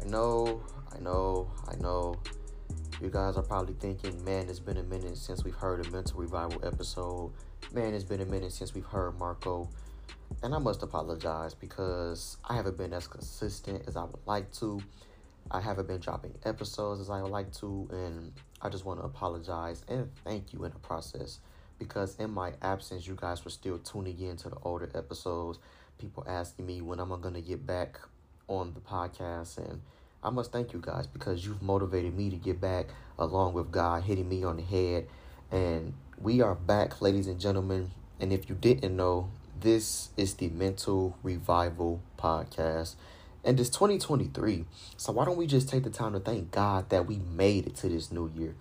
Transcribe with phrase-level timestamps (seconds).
[0.00, 0.62] I know,
[0.94, 2.16] I know, I know.
[3.02, 6.20] You guys are probably thinking, man, it's been a minute since we've heard a mental
[6.20, 7.32] revival episode.
[7.74, 9.68] Man, it's been a minute since we've heard Marco.
[10.42, 14.80] And I must apologize because I haven't been as consistent as I would like to.
[15.50, 17.88] I haven't been dropping episodes as I would like to.
[17.92, 18.32] And
[18.62, 21.40] I just want to apologize and thank you in the process
[21.78, 25.58] because in my absence, you guys were still tuning in to the older episodes.
[25.98, 28.00] People asking me when I'm going to get back
[28.50, 29.56] on the podcast.
[29.56, 29.80] And
[30.22, 34.02] I must thank you guys because you've motivated me to get back along with God
[34.02, 35.06] hitting me on the head.
[35.50, 37.92] And we are back, ladies and gentlemen.
[38.18, 42.96] And if you didn't know, this is the Mental Revival Podcast.
[43.42, 44.66] And it's 2023.
[44.96, 47.76] So why don't we just take the time to thank God that we made it
[47.76, 48.54] to this new year?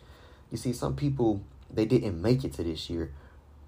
[0.52, 3.12] You see, some people, they didn't make it to this year.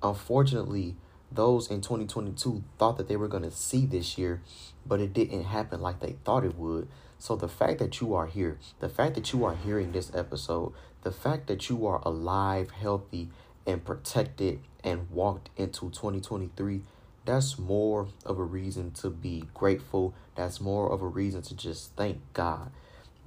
[0.01, 0.95] Unfortunately,
[1.31, 4.41] those in 2022 thought that they were going to see this year,
[4.85, 6.87] but it didn't happen like they thought it would.
[7.19, 10.73] So the fact that you are here, the fact that you are hearing this episode,
[11.03, 13.29] the fact that you are alive, healthy,
[13.65, 16.81] and protected and walked into 2023,
[17.25, 20.13] that's more of a reason to be grateful.
[20.35, 22.71] That's more of a reason to just thank God.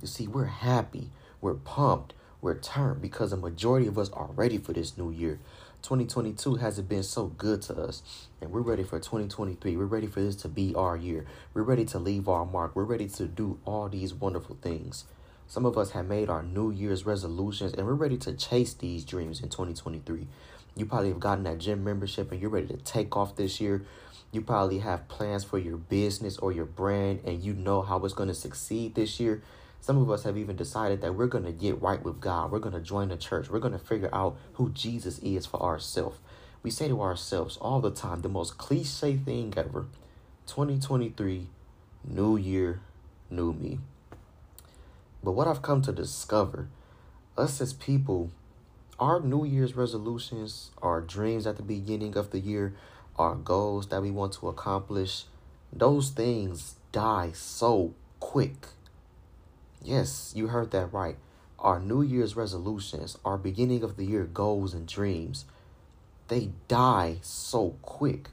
[0.00, 4.59] You see, we're happy, we're pumped, we're turned because a majority of us are ready
[4.59, 5.39] for this new year.
[5.85, 9.77] 2022 hasn't been so good to us, and we're ready for 2023.
[9.77, 11.27] We're ready for this to be our year.
[11.53, 12.75] We're ready to leave our mark.
[12.75, 15.05] We're ready to do all these wonderful things.
[15.47, 19.05] Some of us have made our New Year's resolutions, and we're ready to chase these
[19.05, 20.27] dreams in 2023.
[20.75, 23.85] You probably have gotten that gym membership and you're ready to take off this year.
[24.33, 28.15] You probably have plans for your business or your brand, and you know how it's
[28.15, 29.43] going to succeed this year.
[29.85, 32.51] Some of us have even decided that we're going to get right with God.
[32.51, 33.51] We're going to join the church.
[33.51, 36.17] We're going to figure out who Jesus is for ourselves.
[36.63, 39.85] We say to ourselves all the time the most cliche thing ever
[40.47, 41.49] 2023,
[42.03, 42.81] new year,
[43.29, 43.79] new me.
[45.23, 46.69] But what I've come to discover,
[47.37, 48.31] us as people,
[48.99, 52.73] our New Year's resolutions, our dreams at the beginning of the year,
[53.19, 55.25] our goals that we want to accomplish,
[55.71, 58.69] those things die so quick.
[59.84, 61.17] Yes, you heard that right.
[61.59, 65.45] Our New Year's resolutions, our beginning of the year goals and dreams,
[66.28, 68.31] they die so quick.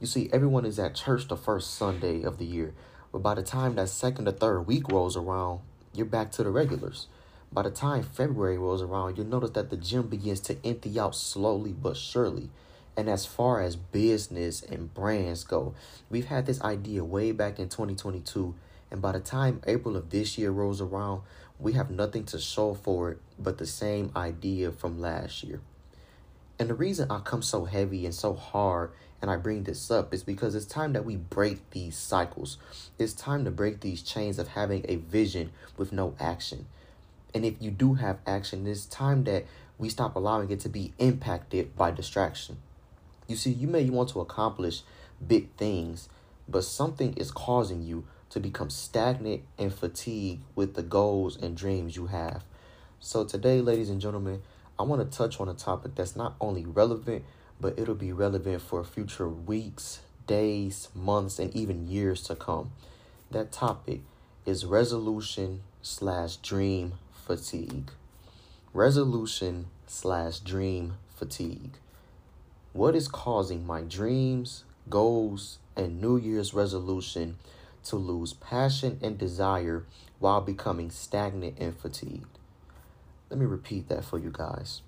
[0.00, 2.74] You see, everyone is at church the first Sunday of the year,
[3.10, 5.62] but by the time that second or third week rolls around,
[5.92, 7.08] you're back to the regulars.
[7.52, 11.16] By the time February rolls around, you'll notice that the gym begins to empty out
[11.16, 12.50] slowly but surely.
[12.96, 15.74] And as far as business and brands go,
[16.08, 18.54] we've had this idea way back in 2022
[18.90, 21.22] and by the time April of this year rolls around,
[21.58, 25.60] we have nothing to show for it but the same idea from last year.
[26.58, 28.90] And the reason I come so heavy and so hard
[29.20, 32.56] and I bring this up is because it's time that we break these cycles.
[32.98, 36.66] It's time to break these chains of having a vision with no action.
[37.34, 39.44] And if you do have action, it's time that
[39.76, 42.58] we stop allowing it to be impacted by distraction.
[43.26, 44.82] You see, you may want to accomplish
[45.24, 46.08] big things,
[46.48, 51.96] but something is causing you to become stagnant and fatigued with the goals and dreams
[51.96, 52.44] you have.
[53.00, 54.42] So, today, ladies and gentlemen,
[54.78, 57.24] I want to touch on a topic that's not only relevant,
[57.60, 62.72] but it'll be relevant for future weeks, days, months, and even years to come.
[63.30, 64.00] That topic
[64.46, 67.90] is resolution slash dream fatigue.
[68.72, 71.78] Resolution slash dream fatigue.
[72.72, 77.36] What is causing my dreams, goals, and New Year's resolution
[77.84, 79.84] to lose passion and desire
[80.18, 82.38] while becoming stagnant and fatigued.
[83.30, 84.82] Let me repeat that for you guys.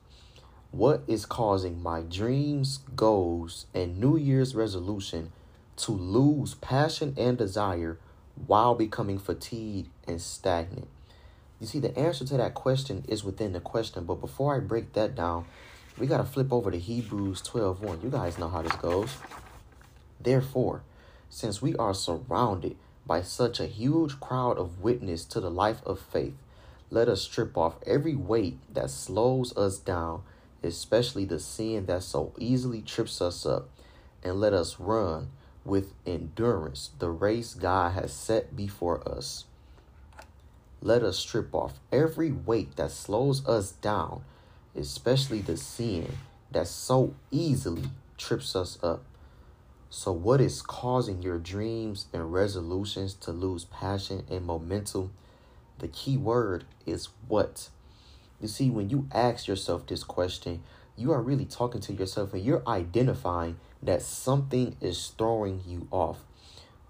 [0.70, 5.32] What is causing my dreams, goals, and New Year's resolution
[5.76, 7.98] to lose passion and desire
[8.46, 10.88] while becoming fatigued and stagnant?
[11.60, 14.92] You see, the answer to that question is within the question, but before I break
[14.94, 15.44] that down,
[15.98, 18.00] we got to flip over to Hebrews 12 1.
[18.02, 19.10] You guys know how this goes.
[20.18, 20.82] Therefore,
[21.30, 22.76] since we are surrounded
[23.06, 26.34] by such a huge crowd of witness to the life of faith,
[26.90, 30.22] let us strip off every weight that slows us down,
[30.62, 33.68] especially the sin that so easily trips us up,
[34.22, 35.30] and let us run
[35.64, 39.44] with endurance the race God has set before us.
[40.82, 44.24] Let us strip off every weight that slows us down,
[44.74, 46.16] especially the sin
[46.50, 47.84] that so easily
[48.16, 49.04] trips us up
[49.92, 55.10] so, what is causing your dreams and resolutions to lose passion and momentum?
[55.80, 57.70] The key word is what.
[58.40, 60.62] You see, when you ask yourself this question,
[60.96, 66.18] you are really talking to yourself and you're identifying that something is throwing you off.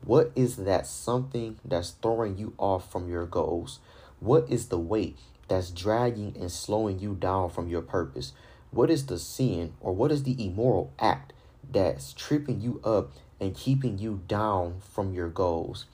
[0.05, 3.79] What is that something that's throwing you off from your goals?
[4.20, 5.17] What is the weight
[5.49, 8.35] that's dragging and slowing you down from your purpose?
[8.70, 11.32] What is the sin or what is the immoral act
[11.73, 15.87] that's tripping you up and keeping you down from your goals?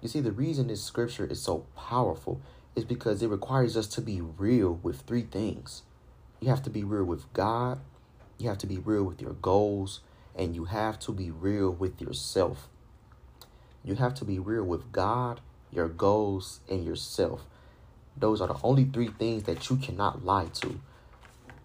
[0.00, 2.40] You see, the reason this scripture is so powerful
[2.74, 5.82] is because it requires us to be real with three things.
[6.40, 7.80] You have to be real with God,
[8.38, 10.00] you have to be real with your goals,
[10.34, 12.68] and you have to be real with yourself.
[13.84, 17.44] You have to be real with God, your goals, and yourself.
[18.16, 20.80] Those are the only three things that you cannot lie to.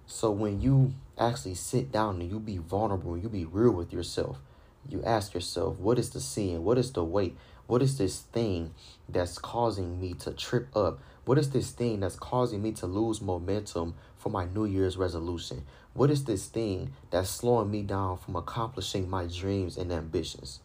[0.05, 3.93] So when you actually sit down and you be vulnerable and you be real with
[3.93, 4.37] yourself,
[4.89, 6.63] you ask yourself, what is the sin?
[6.63, 7.35] What is the weight?
[7.67, 8.73] What is this thing
[9.09, 10.99] that's causing me to trip up?
[11.25, 15.65] What is this thing that's causing me to lose momentum for my New Year's resolution?
[15.93, 20.61] What is this thing that's slowing me down from accomplishing my dreams and ambitions?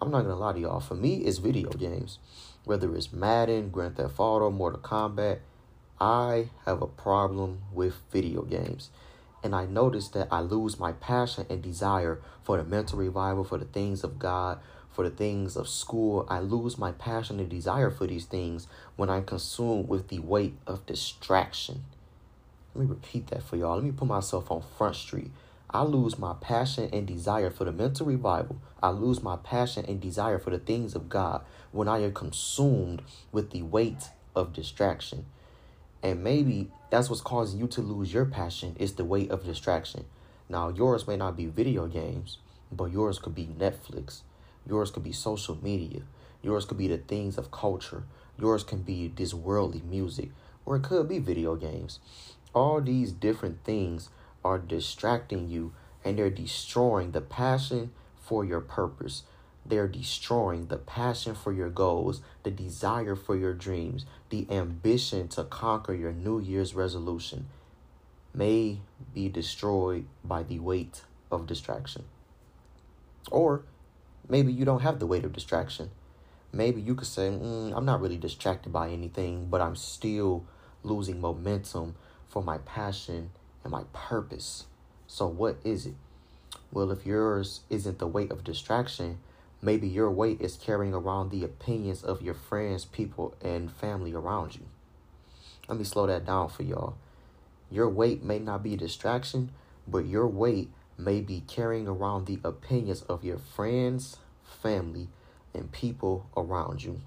[0.00, 0.80] I'm not gonna lie to y'all.
[0.80, 2.18] For me, it's video games.
[2.64, 5.40] Whether it's Madden, Grand Theft Auto, Mortal Kombat,
[6.00, 8.90] I have a problem with video games.
[9.46, 13.58] And I notice that I lose my passion and desire for the mental revival, for
[13.58, 14.58] the things of God,
[14.90, 16.26] for the things of school.
[16.28, 18.66] I lose my passion and desire for these things
[18.96, 21.84] when I'm consumed with the weight of distraction.
[22.74, 23.76] Let me repeat that for y'all.
[23.76, 25.30] Let me put myself on Front Street.
[25.70, 28.60] I lose my passion and desire for the mental revival.
[28.82, 33.00] I lose my passion and desire for the things of God when I am consumed
[33.30, 35.26] with the weight of distraction.
[36.02, 40.04] And maybe that's what's causing you to lose your passion is the weight of distraction.
[40.48, 42.38] Now, yours may not be video games,
[42.70, 44.20] but yours could be Netflix.
[44.68, 46.02] Yours could be social media.
[46.42, 48.04] Yours could be the things of culture.
[48.38, 50.30] Yours can be this worldly music,
[50.64, 51.98] or it could be video games.
[52.54, 54.10] All these different things
[54.44, 55.72] are distracting you
[56.04, 57.90] and they're destroying the passion
[58.22, 59.24] for your purpose.
[59.68, 65.44] They're destroying the passion for your goals, the desire for your dreams, the ambition to
[65.44, 67.48] conquer your New Year's resolution
[68.32, 68.80] may
[69.14, 72.04] be destroyed by the weight of distraction.
[73.30, 73.64] Or
[74.28, 75.90] Maybe you don't have the weight of distraction.
[76.52, 80.44] Maybe you could say, mm, I'm not really distracted by anything, but I'm still
[80.82, 81.94] losing momentum
[82.28, 83.30] for my passion
[83.62, 84.64] and my purpose.
[85.06, 85.94] So, what is it?
[86.72, 89.18] Well, if yours isn't the weight of distraction,
[89.62, 94.54] maybe your weight is carrying around the opinions of your friends, people, and family around
[94.54, 94.62] you.
[95.68, 96.96] Let me slow that down for y'all.
[97.70, 99.50] Your weight may not be a distraction,
[99.88, 105.08] but your weight may be carrying around the opinions of your friends, family,
[105.52, 107.00] and people around you.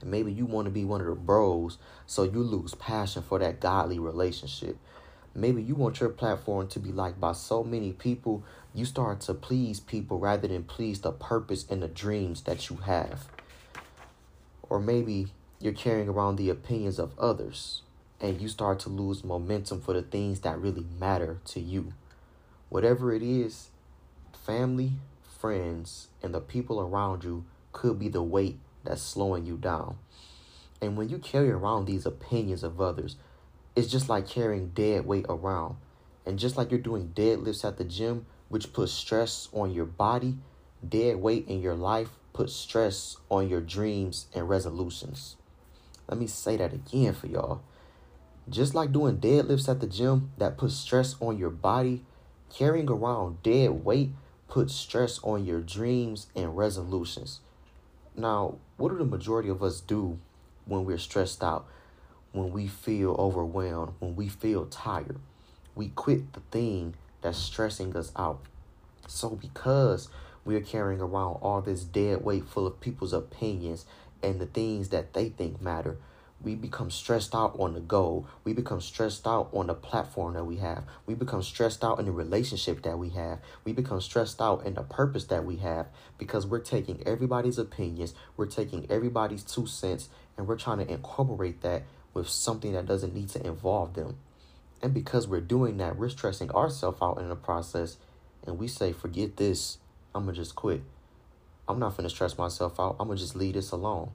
[0.00, 3.38] And maybe you want to be one of the bros, so you lose passion for
[3.38, 4.76] that godly relationship.
[5.34, 9.34] Maybe you want your platform to be liked by so many people, you start to
[9.34, 13.26] please people rather than please the purpose and the dreams that you have.
[14.62, 15.28] Or maybe
[15.60, 17.82] you're carrying around the opinions of others
[18.20, 21.92] and you start to lose momentum for the things that really matter to you.
[22.68, 23.68] Whatever it is,
[24.32, 24.92] family,
[25.38, 29.98] friends, and the people around you could be the weight that's slowing you down.
[30.80, 33.16] And when you carry around these opinions of others,
[33.76, 35.76] it's just like carrying dead weight around.
[36.24, 40.36] And just like you're doing deadlifts at the gym, which puts stress on your body,
[40.86, 45.36] dead weight in your life puts stress on your dreams and resolutions.
[46.06, 47.62] Let me say that again for y'all.
[48.50, 52.04] Just like doing deadlifts at the gym that puts stress on your body,
[52.52, 54.10] Carrying around dead weight
[54.46, 57.40] puts stress on your dreams and resolutions.
[58.14, 60.18] Now, what do the majority of us do
[60.66, 61.64] when we're stressed out,
[62.32, 65.18] when we feel overwhelmed, when we feel tired?
[65.74, 68.40] We quit the thing that's stressing us out.
[69.06, 70.08] So, because
[70.44, 73.86] we're carrying around all this dead weight full of people's opinions
[74.22, 75.96] and the things that they think matter,
[76.42, 78.26] we become stressed out on the goal.
[78.42, 80.84] We become stressed out on the platform that we have.
[81.06, 83.38] We become stressed out in the relationship that we have.
[83.64, 85.86] We become stressed out in the purpose that we have
[86.18, 91.62] because we're taking everybody's opinions, we're taking everybody's two cents, and we're trying to incorporate
[91.62, 94.16] that with something that doesn't need to involve them.
[94.82, 97.98] And because we're doing that, we're stressing ourselves out in the process,
[98.44, 99.78] and we say, forget this,
[100.14, 100.82] I'm gonna just quit.
[101.68, 104.10] I'm not gonna stress myself out, I'm gonna just leave this alone.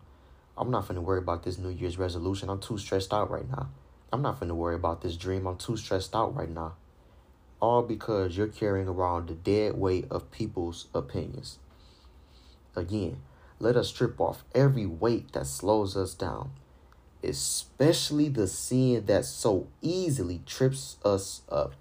[0.57, 2.49] I'm not going to worry about this New Year's resolution.
[2.49, 3.69] I'm too stressed out right now.
[4.11, 5.45] I'm not going to worry about this dream.
[5.45, 6.73] I'm too stressed out right now.
[7.59, 11.59] All because you're carrying around the dead weight of people's opinions.
[12.75, 13.21] Again,
[13.59, 16.51] let us strip off every weight that slows us down,
[17.27, 21.73] especially the sin that so easily trips us up.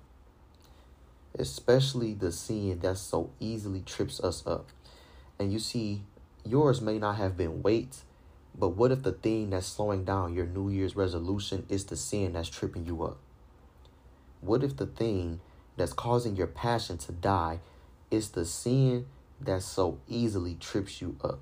[1.38, 4.68] Especially the sin that so easily trips us up.
[5.38, 6.02] And you see,
[6.44, 8.02] yours may not have been weight,
[8.58, 12.32] but what if the thing that's slowing down your New Year's resolution is the sin
[12.32, 13.18] that's tripping you up?
[14.40, 15.40] What if the thing
[15.76, 17.60] that's causing your passion to die
[18.10, 19.06] is the sin
[19.40, 21.40] that so easily trips you up?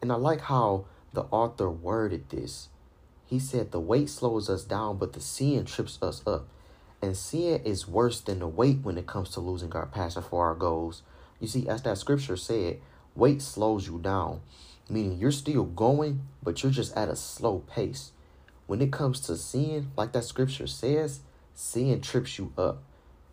[0.00, 2.68] And I like how the author worded this.
[3.28, 6.48] He said the weight slows us down, but the sin trips us up.
[7.02, 10.46] And sin is worse than the weight when it comes to losing our passion for
[10.46, 11.02] our goals.
[11.38, 12.80] You see, as that scripture said,
[13.14, 14.40] weight slows you down,
[14.88, 18.12] meaning you're still going, but you're just at a slow pace.
[18.66, 21.20] When it comes to sin, like that scripture says,
[21.54, 22.82] sin trips you up.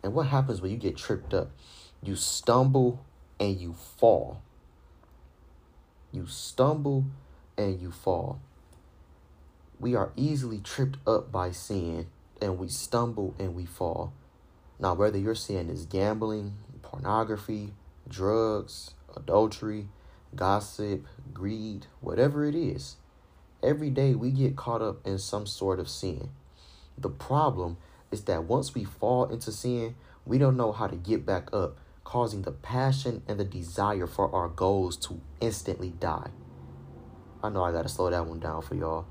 [0.03, 1.51] And what happens when you get tripped up?
[2.03, 2.99] You stumble
[3.39, 4.41] and you fall.
[6.11, 7.05] You stumble
[7.57, 8.41] and you fall.
[9.79, 12.07] We are easily tripped up by sin
[12.41, 14.13] and we stumble and we fall.
[14.79, 17.73] Now, whether your sin is gambling, pornography,
[18.07, 19.87] drugs, adultery,
[20.35, 22.97] gossip, greed, whatever it is,
[23.63, 26.29] every day we get caught up in some sort of sin.
[26.97, 27.77] The problem
[28.11, 31.77] is that once we fall into sin, we don't know how to get back up,
[32.03, 36.29] causing the passion and the desire for our goals to instantly die.
[37.43, 39.05] I know I got to slow that one down for y'all.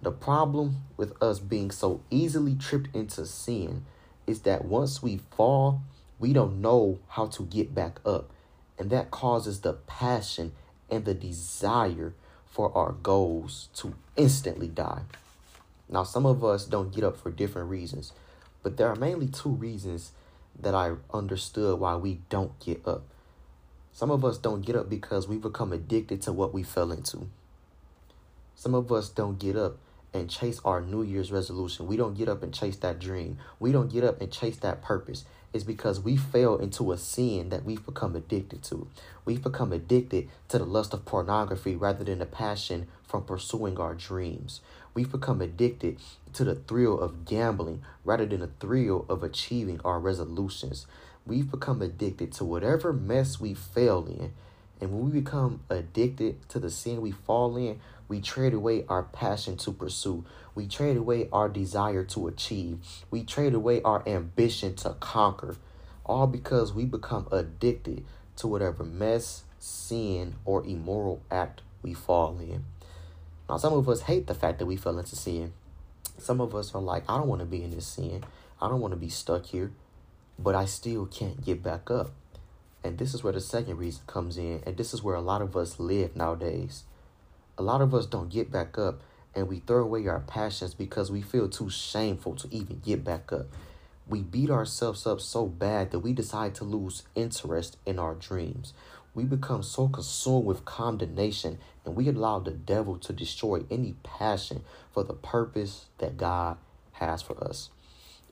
[0.00, 3.84] The problem with us being so easily tripped into sin
[4.26, 5.80] is that once we fall,
[6.20, 8.30] we don't know how to get back up.
[8.78, 10.52] And that causes the passion
[10.88, 12.14] and the desire
[12.46, 15.02] for our goals to instantly die.
[15.88, 18.12] Now, some of us don't get up for different reasons,
[18.62, 20.12] but there are mainly two reasons
[20.60, 23.02] that I understood why we don't get up.
[23.92, 27.28] Some of us don't get up because we become addicted to what we fell into.
[28.54, 29.78] Some of us don't get up
[30.14, 31.86] and chase our New Year's resolution.
[31.86, 33.38] We don't get up and chase that dream.
[33.58, 35.24] We don't get up and chase that purpose.
[35.52, 38.86] It's because we fell into a sin that we've become addicted to.
[39.24, 43.94] We've become addicted to the lust of pornography rather than the passion from pursuing our
[43.94, 44.60] dreams.
[44.92, 45.98] We've become addicted
[46.34, 50.86] to the thrill of gambling rather than the thrill of achieving our resolutions.
[51.26, 54.32] We've become addicted to whatever mess we fail in.
[54.80, 59.02] And when we become addicted to the sin we fall in, we trade away our
[59.02, 60.24] passion to pursue.
[60.54, 62.78] We trade away our desire to achieve.
[63.10, 65.56] We trade away our ambition to conquer.
[66.06, 68.04] All because we become addicted
[68.36, 72.64] to whatever mess, sin, or immoral act we fall in.
[73.48, 75.52] Now, some of us hate the fact that we fell into sin.
[76.18, 78.24] Some of us are like, I don't want to be in this sin.
[78.60, 79.70] I don't want to be stuck here.
[80.38, 82.10] But I still can't get back up.
[82.82, 84.62] And this is where the second reason comes in.
[84.64, 86.84] And this is where a lot of us live nowadays.
[87.58, 89.00] A lot of us don't get back up
[89.34, 93.32] and we throw away our passions because we feel too shameful to even get back
[93.32, 93.46] up.
[94.08, 98.74] We beat ourselves up so bad that we decide to lose interest in our dreams.
[99.12, 104.62] We become so consumed with condemnation and we allow the devil to destroy any passion
[104.92, 106.58] for the purpose that God
[106.92, 107.70] has for us.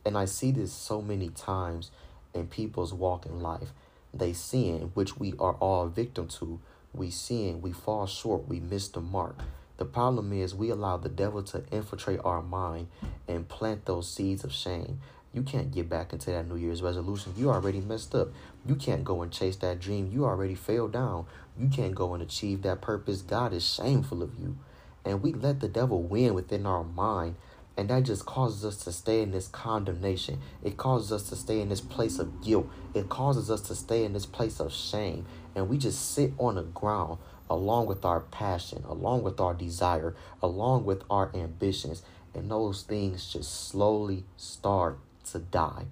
[0.05, 1.91] And I see this so many times
[2.33, 3.73] in people's walk in life.
[4.15, 6.61] They sin, which we are all victim to,
[6.97, 9.39] we sin, we fall short, we miss the mark.
[9.77, 12.89] The problem is we allow the devil to infiltrate our mind
[13.29, 15.01] and plant those seeds of shame.
[15.35, 17.35] You can't get back into that New Year's resolution.
[17.37, 18.29] You already messed up.
[18.65, 20.11] You can't go and chase that dream.
[20.11, 21.27] You already fell down.
[21.59, 23.21] You can't go and achieve that purpose.
[23.21, 24.57] God is shameful of you.
[25.05, 27.37] And we let the devil win within our mind
[27.77, 30.41] and that just causes us to stay in this condemnation.
[30.65, 32.69] It causes us to stay in this place of guilt.
[32.95, 35.27] It causes us to stay in this place of shame.
[35.55, 37.19] And we just sit on the ground
[37.51, 42.03] along with our passion, along with our desire, along with our ambitions.
[42.35, 44.99] And those things just slowly start
[45.33, 45.85] to die.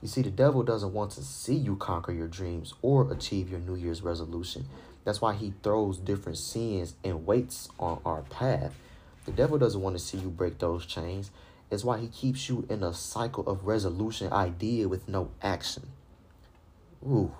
[0.00, 3.60] You see, the devil doesn't want to see you conquer your dreams or achieve your
[3.60, 4.66] New Year's resolution.
[5.02, 8.74] That's why he throws different sins and weights on our path
[9.24, 11.30] the devil doesn't want to see you break those chains.
[11.70, 15.88] It's why he keeps you in a cycle of resolution idea with no action.
[17.06, 17.32] Ooh.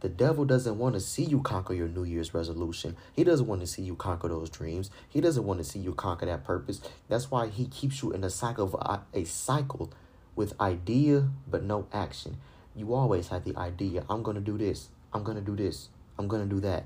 [0.00, 2.96] The devil doesn't want to see you conquer your New Year's resolution.
[3.12, 4.90] He doesn't want to see you conquer those dreams.
[5.08, 6.80] He doesn't want to see you conquer that purpose.
[7.08, 9.90] That's why he keeps you in a cycle of uh, a cycle
[10.36, 12.36] with idea but no action.
[12.76, 14.88] You always have the idea, I'm going to do this.
[15.12, 15.88] I'm going to do this.
[16.18, 16.84] I'm going to do that.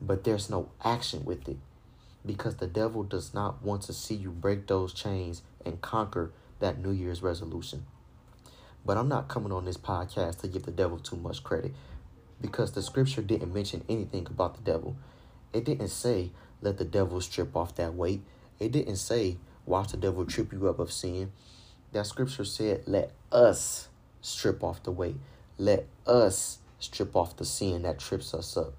[0.00, 1.58] But there's no action with it
[2.26, 6.78] because the devil does not want to see you break those chains and conquer that
[6.78, 7.86] New Year's resolution.
[8.84, 11.72] But I'm not coming on this podcast to give the devil too much credit
[12.40, 14.96] because the scripture didn't mention anything about the devil.
[15.52, 16.30] It didn't say,
[16.60, 18.22] let the devil strip off that weight.
[18.58, 21.32] It didn't say, watch the devil trip you up of sin.
[21.92, 23.88] That scripture said, let us
[24.20, 25.16] strip off the weight.
[25.58, 28.74] Let us strip off the sin that trips us up.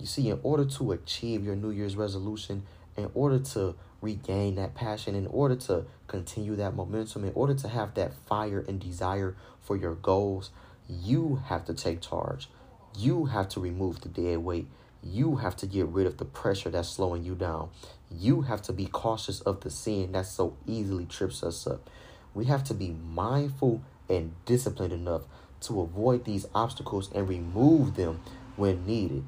[0.00, 2.62] You see, in order to achieve your New Year's resolution,
[2.96, 7.68] in order to regain that passion, in order to continue that momentum, in order to
[7.68, 10.50] have that fire and desire for your goals,
[10.88, 12.48] you have to take charge.
[12.96, 14.68] You have to remove the dead weight.
[15.02, 17.68] You have to get rid of the pressure that's slowing you down.
[18.10, 21.88] You have to be cautious of the sin that so easily trips us up.
[22.34, 25.22] We have to be mindful and disciplined enough
[25.62, 28.22] to avoid these obstacles and remove them
[28.56, 29.24] when needed.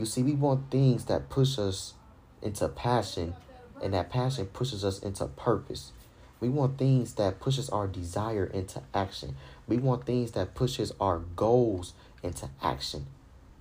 [0.00, 1.92] You see, we want things that push us
[2.40, 3.34] into passion,
[3.82, 5.92] and that passion pushes us into purpose.
[6.40, 9.36] We want things that pushes our desire into action.
[9.66, 11.92] We want things that pushes our goals
[12.22, 13.08] into action.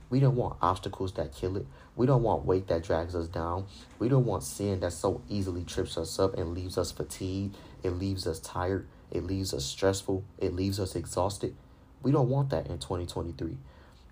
[0.09, 1.65] We don't want obstacles that kill it.
[1.97, 3.65] We don't want weight that drags us down.
[3.99, 7.57] We don't want sin that so easily trips us up and leaves us fatigued.
[7.83, 8.87] It leaves us tired.
[9.11, 10.23] It leaves us stressful.
[10.37, 11.53] It leaves us exhausted.
[12.01, 13.57] We don't want that in 2023.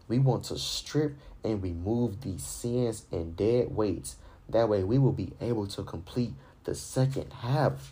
[0.07, 4.15] We want to strip and remove these sins and dead weights.
[4.49, 6.33] That way, we will be able to complete
[6.63, 7.91] the second half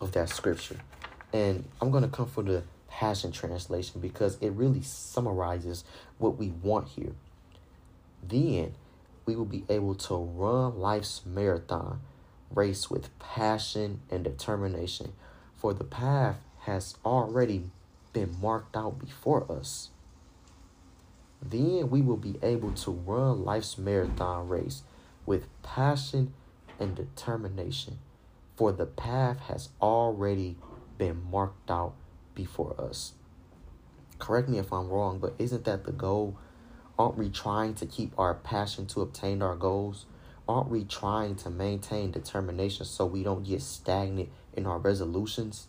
[0.00, 0.76] of that scripture.
[1.32, 5.84] And I'm going to come from the Passion Translation because it really summarizes
[6.18, 7.12] what we want here.
[8.22, 8.74] Then
[9.26, 12.00] we will be able to run life's marathon
[12.50, 15.12] race with passion and determination,
[15.56, 17.70] for the path has already
[18.12, 19.90] been marked out before us.
[21.40, 24.82] Then we will be able to run life's marathon race
[25.24, 26.32] with passion
[26.80, 27.98] and determination,
[28.56, 30.56] for the path has already
[30.96, 31.94] been marked out
[32.34, 33.12] before us.
[34.18, 36.36] Correct me if I'm wrong, but isn't that the goal?
[36.98, 40.06] Aren't we trying to keep our passion to obtain our goals?
[40.48, 45.68] Aren't we trying to maintain determination so we don't get stagnant in our resolutions?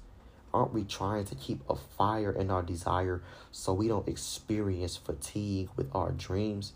[0.54, 5.70] Aren't we trying to keep a fire in our desire so we don't experience fatigue
[5.76, 6.74] with our dreams?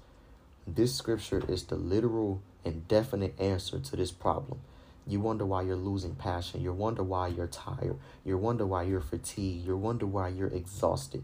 [0.68, 4.60] This scripture is the literal and definite answer to this problem.
[5.06, 6.62] You wonder why you're losing passion.
[6.62, 7.98] You wonder why you're tired.
[8.24, 9.66] You wonder why you're fatigued.
[9.66, 11.24] You wonder why you're exhausted.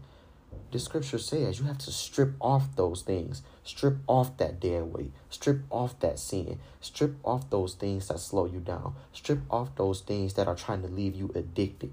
[0.72, 3.42] The scripture says you have to strip off those things.
[3.64, 5.12] Strip off that dead weight.
[5.30, 6.58] Strip off that sin.
[6.80, 8.94] Strip off those things that slow you down.
[9.12, 11.92] Strip off those things that are trying to leave you addicted.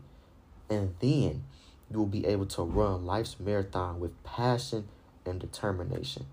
[0.70, 1.44] And then
[1.90, 4.88] you will be able to run life's marathon with passion
[5.26, 6.26] and determination.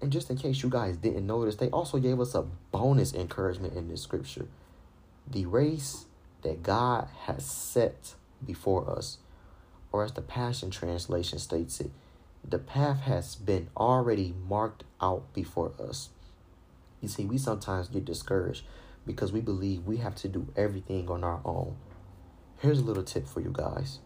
[0.00, 3.74] And just in case you guys didn't notice, they also gave us a bonus encouragement
[3.74, 4.46] in this scripture.
[5.30, 6.06] The race
[6.42, 9.18] that God has set before us,
[9.90, 11.90] or as the Passion Translation states it,
[12.48, 16.10] the path has been already marked out before us.
[17.00, 18.64] You see, we sometimes get discouraged
[19.06, 21.76] because we believe we have to do everything on our own.
[22.60, 24.00] Here's a little tip for you guys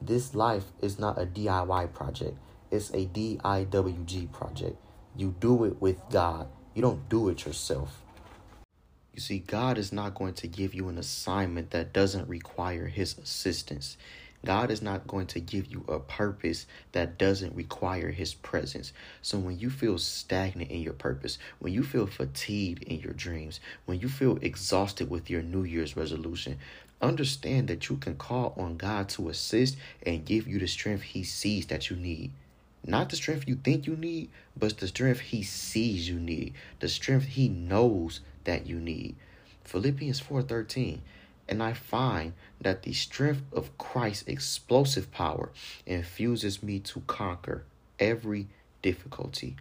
[0.00, 2.38] this life is not a DIY project,
[2.70, 4.76] it's a DIWG project.
[5.14, 8.00] You do it with God, you don't do it yourself.
[9.12, 13.18] You see, God is not going to give you an assignment that doesn't require His
[13.18, 13.98] assistance.
[14.46, 18.94] God is not going to give you a purpose that doesn't require His presence.
[19.20, 23.60] So when you feel stagnant in your purpose, when you feel fatigued in your dreams,
[23.84, 26.58] when you feel exhausted with your New Year's resolution,
[27.00, 31.24] understand that you can call on God to assist and give you the strength He
[31.24, 32.32] sees that you need.
[32.84, 36.88] Not the strength you think you need, but the strength he sees you need, the
[36.88, 39.16] strength he knows that you need.
[39.64, 41.00] Philippians 4:13
[41.46, 45.50] and I find that the strength of Christ's explosive power
[45.84, 47.64] infuses me to conquer
[47.98, 48.46] every
[48.82, 49.56] difficulty.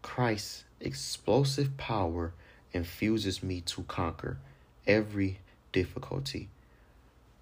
[0.00, 2.32] Christ's explosive power
[2.72, 4.38] infuses me to conquer
[4.86, 5.38] every
[5.72, 6.48] difficulty.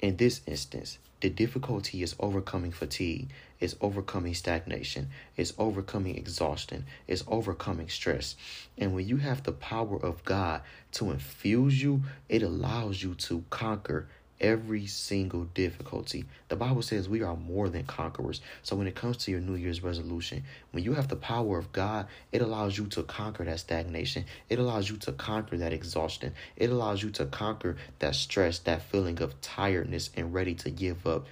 [0.00, 7.24] In this instance, the difficulty is overcoming fatigue, is overcoming stagnation, is overcoming exhaustion, is
[7.26, 8.36] overcoming stress.
[8.76, 10.60] And when you have the power of God
[10.92, 14.08] to infuse you, it allows you to conquer
[14.40, 16.24] every single difficulty.
[16.48, 18.40] The Bible says we are more than conquerors.
[18.62, 21.72] So when it comes to your New Year's resolution, when you have the power of
[21.72, 24.24] God, it allows you to conquer that stagnation.
[24.48, 26.34] It allows you to conquer that exhaustion.
[26.56, 31.06] It allows you to conquer that stress, that feeling of tiredness and ready to give
[31.06, 31.26] up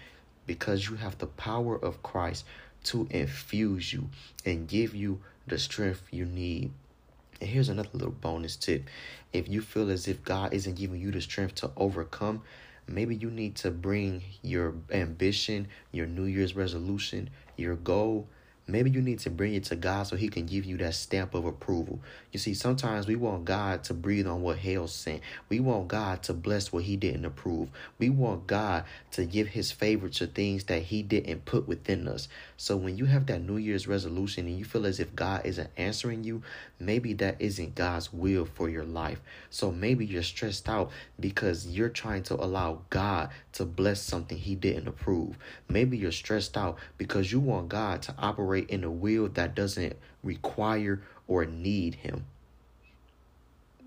[0.46, 2.44] because you have the power of Christ
[2.84, 4.10] to infuse you
[4.44, 6.70] and give you the strength you need.
[7.40, 8.84] And here's another little bonus tip.
[9.32, 12.42] If you feel as if God isn't giving you the strength to overcome,
[12.86, 18.28] Maybe you need to bring your ambition, your New Year's resolution, your goal
[18.66, 21.34] Maybe you need to bring it to God so He can give you that stamp
[21.34, 22.00] of approval.
[22.32, 25.20] You see, sometimes we want God to breathe on what hell sent.
[25.50, 27.68] We want God to bless what He didn't approve.
[27.98, 32.28] We want God to give His favor to things that He didn't put within us.
[32.56, 35.68] So when you have that New Year's resolution and you feel as if God isn't
[35.76, 36.42] answering you,
[36.80, 39.20] maybe that isn't God's will for your life.
[39.50, 44.54] So maybe you're stressed out because you're trying to allow God to bless something He
[44.54, 45.36] didn't approve.
[45.68, 49.54] Maybe you're stressed out because you want God to operate operate in a will that
[49.54, 52.26] doesn't require or need Him.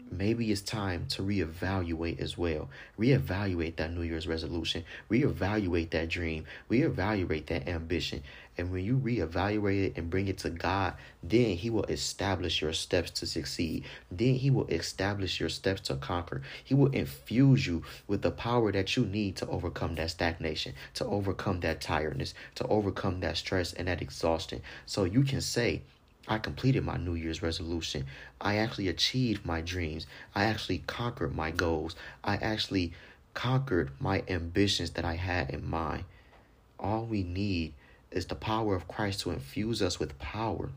[0.10, 2.70] Maybe it's time to reevaluate as well.
[2.98, 4.86] Reevaluate that New Year's resolution.
[5.12, 6.46] Reevaluate that dream.
[6.72, 8.24] Reevaluate that ambition.
[8.58, 12.74] And when you reevaluate it and bring it to God, then He will establish your
[12.74, 13.84] steps to succeed.
[14.10, 16.42] Then He will establish your steps to conquer.
[16.64, 21.06] He will infuse you with the power that you need to overcome that stagnation, to
[21.06, 24.62] overcome that tiredness, to overcome that stress and that exhaustion.
[24.86, 25.84] So you can say,
[26.28, 28.06] I completed my New Year's resolution.
[28.42, 30.06] I actually achieved my dreams.
[30.36, 31.96] I actually conquered my goals.
[32.24, 32.94] I actually
[33.34, 36.04] conquered my ambitions that I had in mind.
[36.80, 37.74] All we need
[38.12, 40.70] is the power of Christ to infuse us with power.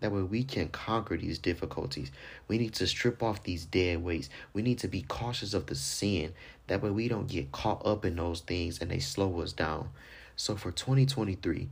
[0.00, 2.10] That way we can conquer these difficulties.
[2.48, 4.28] We need to strip off these dead weights.
[4.52, 6.34] We need to be cautious of the sin.
[6.66, 9.90] That way we don't get caught up in those things and they slow us down.
[10.36, 11.68] So for 2023,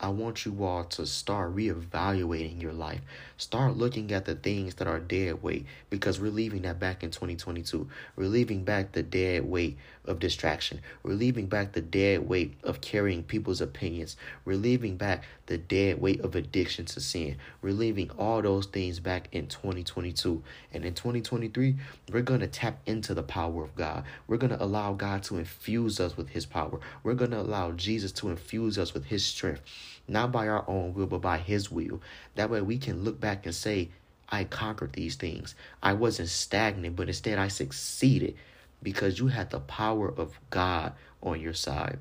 [0.00, 3.00] I want you all to start reevaluating your life.
[3.36, 7.10] Start looking at the things that are dead weight because we're leaving that back in
[7.10, 7.88] 2022.
[8.14, 9.76] We're leaving back the dead weight
[10.08, 10.80] of distraction.
[11.02, 14.16] We're leaving back the dead weight of carrying people's opinions.
[14.44, 17.36] We're leaving back the dead weight of addiction to sin.
[17.62, 20.42] We're leaving all those things back in 2022.
[20.72, 21.76] And in 2023,
[22.12, 24.04] we're going to tap into the power of God.
[24.26, 26.80] We're going to allow God to infuse us with his power.
[27.02, 29.62] We're going to allow Jesus to infuse us with his strength
[30.08, 32.00] not by our own will, but by His will.
[32.34, 33.90] That way we can look back and say,
[34.30, 35.54] I conquered these things.
[35.82, 38.36] I wasn't stagnant, but instead I succeeded
[38.82, 41.98] because you had the power of God on your side.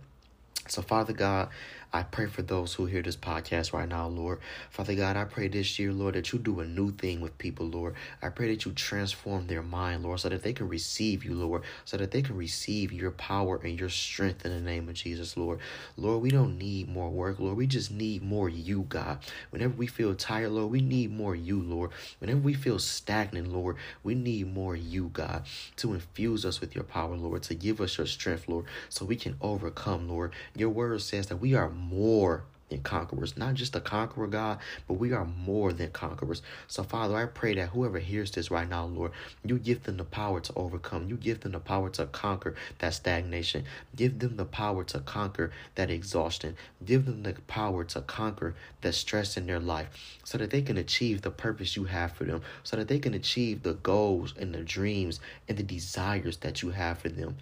[0.67, 1.49] So, Father God,
[1.97, 4.37] I pray for those who hear this podcast right now, Lord.
[4.69, 7.65] Father God, I pray this year, Lord, that you do a new thing with people,
[7.65, 7.95] Lord.
[8.21, 11.63] I pray that you transform their mind, Lord, so that they can receive you, Lord,
[11.85, 15.35] so that they can receive your power and your strength in the name of Jesus,
[15.35, 15.57] Lord.
[15.97, 17.57] Lord, we don't need more work, Lord.
[17.57, 19.17] We just need more you, God.
[19.49, 21.89] Whenever we feel tired, Lord, we need more you, Lord.
[22.19, 26.83] Whenever we feel stagnant, Lord, we need more you, God, to infuse us with your
[26.83, 30.33] power, Lord, to give us your strength, Lord, so we can overcome, Lord.
[30.55, 33.37] Your word says that we are more than conquerors.
[33.37, 36.41] Not just a conqueror, God, but we are more than conquerors.
[36.67, 39.11] So, Father, I pray that whoever hears this right now, Lord,
[39.43, 41.07] you give them the power to overcome.
[41.07, 43.63] You give them the power to conquer that stagnation.
[43.95, 46.57] Give them the power to conquer that exhaustion.
[46.83, 50.77] Give them the power to conquer that stress in their life so that they can
[50.77, 54.53] achieve the purpose you have for them, so that they can achieve the goals and
[54.53, 57.37] the dreams and the desires that you have for them.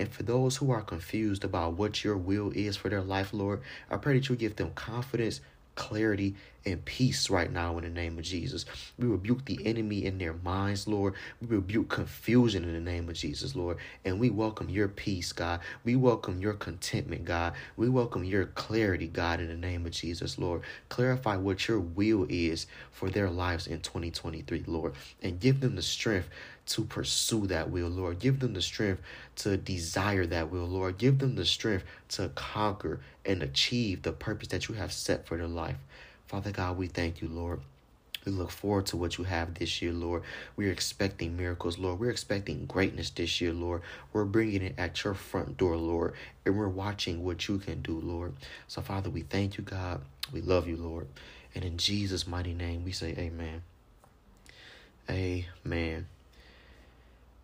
[0.00, 3.60] And for those who are confused about what your will is for their life, Lord,
[3.90, 5.42] I pray that you give them confidence,
[5.74, 8.64] clarity, and peace right now in the name of Jesus.
[8.98, 11.14] We rebuke the enemy in their minds, Lord.
[11.40, 13.76] We rebuke confusion in the name of Jesus, Lord.
[14.04, 15.60] And we welcome your peace, God.
[15.84, 17.54] We welcome your contentment, God.
[17.76, 20.62] We welcome your clarity, God, in the name of Jesus, Lord.
[20.88, 24.94] Clarify what your will is for their lives in 2023, Lord.
[25.22, 26.28] And give them the strength
[26.66, 28.18] to pursue that will, Lord.
[28.18, 29.02] Give them the strength
[29.36, 30.98] to desire that will, Lord.
[30.98, 35.36] Give them the strength to conquer and achieve the purpose that you have set for
[35.36, 35.76] their life.
[36.26, 37.60] Father God, we thank you, Lord.
[38.24, 40.22] We look forward to what you have this year, Lord.
[40.54, 41.98] We're expecting miracles, Lord.
[41.98, 43.80] We're expecting greatness this year, Lord.
[44.12, 46.14] We're bringing it at your front door, Lord.
[46.44, 48.34] And we're watching what you can do, Lord.
[48.68, 50.02] So, Father, we thank you, God.
[50.32, 51.06] We love you, Lord.
[51.54, 53.62] And in Jesus' mighty name, we say amen.
[55.08, 56.06] Amen.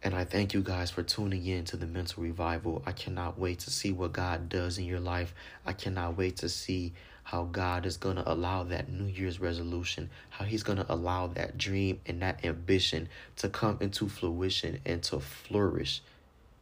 [0.07, 2.81] And I thank you guys for tuning in to the mental revival.
[2.87, 5.35] I cannot wait to see what God does in your life.
[5.67, 6.93] I cannot wait to see
[7.25, 11.27] how God is going to allow that New Year's resolution, how He's going to allow
[11.27, 16.03] that dream and that ambition to come into fruition and to flourish.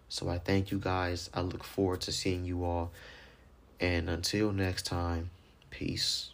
[0.09, 1.29] So I thank you guys.
[1.35, 2.93] I look forward to seeing you all.
[3.79, 5.29] And until next time,
[5.69, 6.31] peace.